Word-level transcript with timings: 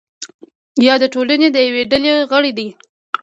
یا 0.85 0.93
د 1.01 1.05
ټولنې 1.13 1.47
د 1.51 1.57
یوې 1.67 1.83
ډلې 1.91 2.11
غړی 2.31 2.51
دی. 2.57 2.67